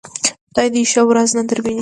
[0.51, 1.79] خدای دې ښه ورځ نه درويني.